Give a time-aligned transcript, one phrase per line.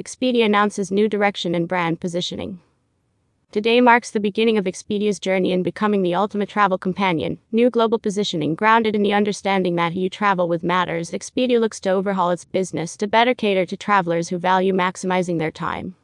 [0.00, 2.58] Expedia announces new direction and brand positioning.
[3.52, 7.38] Today marks the beginning of Expedia's journey in becoming the ultimate travel companion.
[7.52, 11.10] New global positioning grounded in the understanding that you travel with matters.
[11.10, 15.50] Expedia looks to overhaul its business to better cater to travelers who value maximizing their
[15.50, 15.94] time.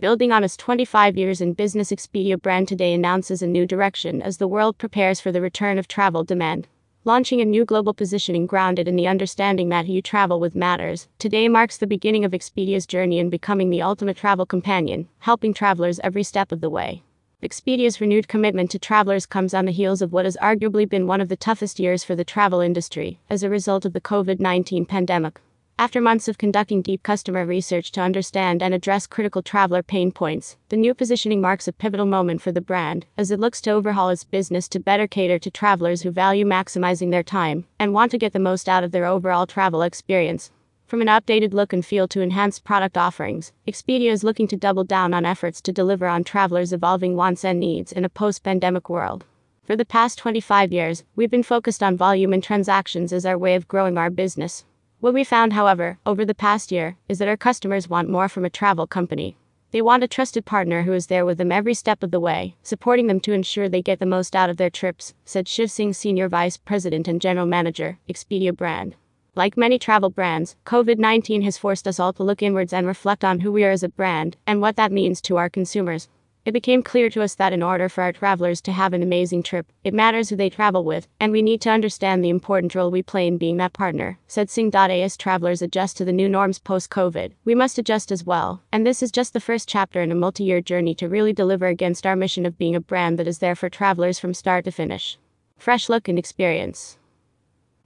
[0.00, 4.38] Building on its 25 years in business, Expedia brand today announces a new direction as
[4.38, 6.66] the world prepares for the return of travel demand
[7.06, 11.06] launching a new global positioning grounded in the understanding that you travel with matters.
[11.18, 16.00] Today marks the beginning of Expedia's journey in becoming the ultimate travel companion, helping travelers
[16.02, 17.02] every step of the way.
[17.42, 21.20] Expedia's renewed commitment to travelers comes on the heels of what has arguably been one
[21.20, 24.86] of the toughest years for the travel industry as a result of the COVID 19
[24.86, 25.40] pandemic.
[25.76, 30.56] After months of conducting deep customer research to understand and address critical traveler pain points,
[30.68, 34.08] the new positioning marks a pivotal moment for the brand as it looks to overhaul
[34.08, 38.18] its business to better cater to travelers who value maximizing their time and want to
[38.18, 40.52] get the most out of their overall travel experience.
[40.86, 44.84] From an updated look and feel to enhanced product offerings, Expedia is looking to double
[44.84, 48.88] down on efforts to deliver on travelers' evolving wants and needs in a post pandemic
[48.88, 49.24] world.
[49.64, 53.56] For the past 25 years, we've been focused on volume and transactions as our way
[53.56, 54.64] of growing our business.
[55.04, 58.46] What we found, however, over the past year, is that our customers want more from
[58.46, 59.36] a travel company.
[59.70, 62.56] They want a trusted partner who is there with them every step of the way,
[62.62, 65.92] supporting them to ensure they get the most out of their trips, said Shiv Singh,
[65.92, 68.96] Senior Vice President and General Manager, Expedia brand.
[69.34, 73.26] Like many travel brands, COVID 19 has forced us all to look inwards and reflect
[73.26, 76.08] on who we are as a brand and what that means to our consumers.
[76.44, 79.42] It became clear to us that in order for our travelers to have an amazing
[79.42, 82.90] trip, it matters who they travel with, and we need to understand the important role
[82.90, 84.74] we play in being that partner, said Singh.
[84.74, 88.86] As travelers adjust to the new norms post COVID, we must adjust as well, and
[88.86, 92.06] this is just the first chapter in a multi year journey to really deliver against
[92.06, 95.16] our mission of being a brand that is there for travelers from start to finish.
[95.56, 96.98] Fresh look and experience.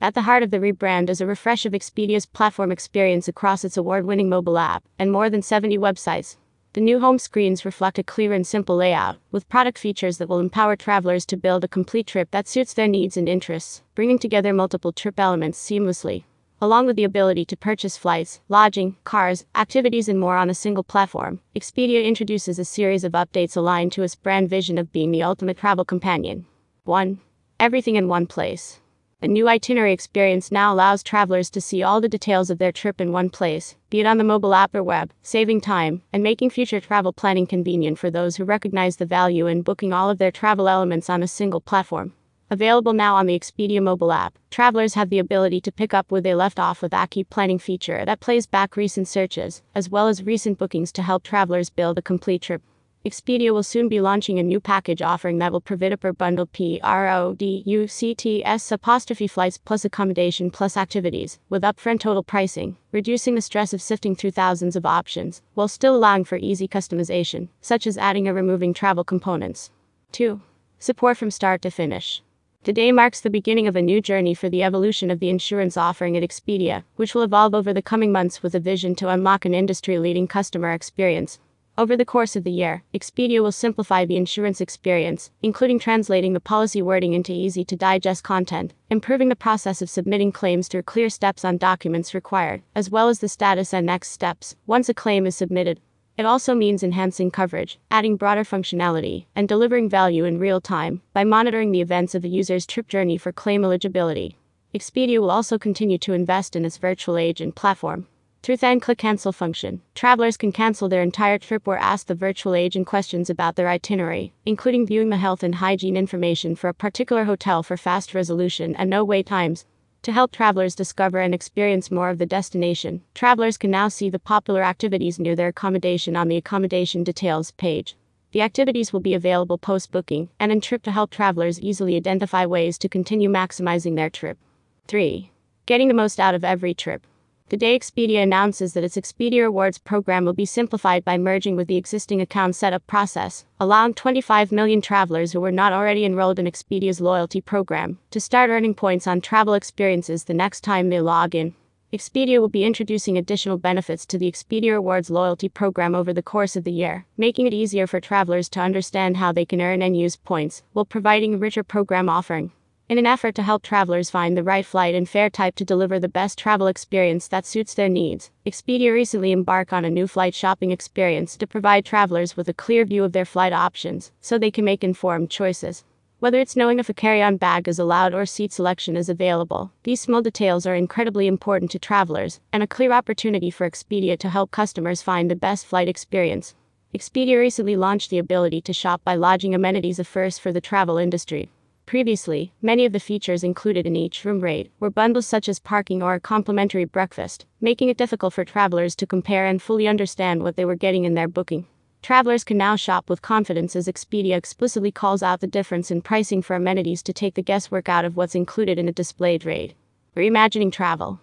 [0.01, 3.77] At the heart of the rebrand is a refresh of Expedia's platform experience across its
[3.77, 6.37] award winning mobile app and more than 70 websites.
[6.75, 10.39] The new home screens reflect a clear and simple layout, with product features that will
[10.39, 14.53] empower travelers to build a complete trip that suits their needs and interests, bringing together
[14.53, 16.25] multiple trip elements seamlessly.
[16.61, 20.85] Along with the ability to purchase flights, lodging, cars, activities, and more on a single
[20.85, 25.23] platform, Expedia introduces a series of updates aligned to its brand vision of being the
[25.23, 26.47] ultimate travel companion.
[26.85, 27.19] 1.
[27.59, 28.81] Everything in one place.
[29.21, 33.01] A new itinerary experience now allows travelers to see all the details of their trip
[33.01, 36.51] in one place, be it on the mobile app or web, saving time and making
[36.51, 40.31] future travel planning convenient for those who recognize the value in booking all of their
[40.31, 42.13] travel elements on a single platform.
[42.49, 46.21] Available now on the Expedia mobile app, travelers have the ability to pick up where
[46.21, 50.07] they left off with a keep planning feature that plays back recent searches, as well
[50.07, 52.63] as recent bookings to help travelers build a complete trip.
[53.07, 56.47] Expedia will soon be launching a new package offering that will provide a per bundle
[56.47, 61.63] P R O D U C T S apostrophe flights plus accommodation plus activities, with
[61.63, 66.25] upfront total pricing, reducing the stress of sifting through thousands of options, while still allowing
[66.25, 69.71] for easy customization, such as adding or removing travel components.
[70.11, 70.41] 2.
[70.81, 72.21] Support from start to finish.
[72.65, 76.17] Today marks the beginning of a new journey for the evolution of the insurance offering
[76.17, 79.55] at Expedia, which will evolve over the coming months with a vision to unlock an
[79.55, 81.39] industry leading customer experience
[81.79, 86.41] over the course of the year, Expedia will simplify the insurance experience, including translating the
[86.41, 91.09] policy wording into easy to digest content, improving the process of submitting claims through clear
[91.09, 95.25] steps on documents required, as well as the status and next steps once a claim
[95.25, 95.81] is submitted.
[96.17, 101.23] It also means enhancing coverage, adding broader functionality, and delivering value in real time by
[101.23, 104.37] monitoring the events of the user's trip journey for claim eligibility.
[104.75, 108.09] Expedia will also continue to invest in its virtual agent platform,
[108.43, 112.55] through the click cancel function, travelers can cancel their entire trip or ask the virtual
[112.55, 117.25] agent questions about their itinerary, including viewing the health and hygiene information for a particular
[117.25, 119.67] hotel for fast resolution and no wait times.
[120.03, 124.19] To help travelers discover and experience more of the destination, travelers can now see the
[124.19, 127.97] popular activities near their accommodation on the accommodation details page.
[128.31, 132.47] The activities will be available post booking and in trip to help travelers easily identify
[132.47, 134.39] ways to continue maximizing their trip.
[134.87, 135.33] 3.
[135.67, 137.07] Getting the most out of every trip.
[137.49, 141.79] Today, Expedia announces that its Expedia Rewards program will be simplified by merging with the
[141.79, 147.01] existing account setup process, allowing 25 million travelers who were not already enrolled in Expedia's
[147.01, 151.55] loyalty program to start earning points on travel experiences the next time they log in.
[151.91, 156.55] Expedia will be introducing additional benefits to the Expedia Rewards loyalty program over the course
[156.55, 159.97] of the year, making it easier for travelers to understand how they can earn and
[159.97, 162.53] use points, while providing a richer program offering.
[162.89, 166.01] In an effort to help travelers find the right flight and fare type to deliver
[166.01, 170.35] the best travel experience that suits their needs, Expedia recently embarked on a new flight
[170.35, 174.51] shopping experience to provide travelers with a clear view of their flight options so they
[174.51, 175.85] can make informed choices.
[176.21, 179.71] Whether it's knowing if a carry on bag is allowed or seat selection is available,
[179.83, 184.31] these small details are incredibly important to travelers and a clear opportunity for Expedia to
[184.31, 186.55] help customers find the best flight experience.
[186.95, 190.97] Expedia recently launched the ability to shop by lodging amenities, a first for the travel
[190.97, 191.51] industry.
[191.89, 196.03] Previously, many of the features included in each room rate were bundles such as parking
[196.03, 200.57] or a complimentary breakfast, making it difficult for travelers to compare and fully understand what
[200.57, 201.67] they were getting in their booking.
[202.03, 206.43] Travelers can now shop with confidence as Expedia explicitly calls out the difference in pricing
[206.43, 209.73] for amenities to take the guesswork out of what's included in a displayed rate.
[210.15, 211.21] Reimagining travel.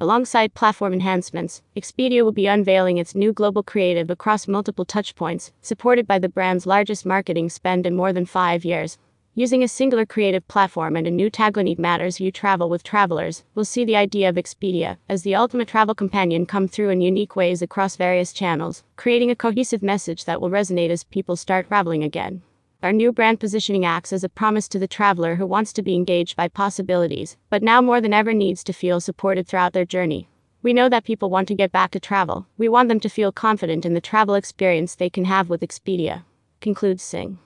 [0.00, 6.04] Alongside platform enhancements, Expedia will be unveiling its new global creative across multiple touchpoints, supported
[6.04, 8.98] by the brand's largest marketing spend in more than five years.
[9.38, 13.44] Using a singular creative platform and a new tagline It Matters You Travel with Travelers,
[13.54, 17.36] we'll see the idea of Expedia as the ultimate travel companion come through in unique
[17.36, 22.02] ways across various channels, creating a cohesive message that will resonate as people start traveling
[22.02, 22.42] again.
[22.82, 25.94] Our new brand positioning acts as a promise to the traveler who wants to be
[25.94, 30.28] engaged by possibilities, but now more than ever needs to feel supported throughout their journey.
[30.62, 32.48] We know that people want to get back to travel.
[32.56, 36.24] We want them to feel confident in the travel experience they can have with Expedia.
[36.60, 37.38] Concludes Singh.